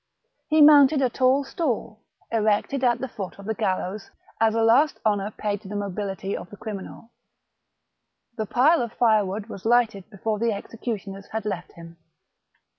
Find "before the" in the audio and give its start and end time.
10.09-10.53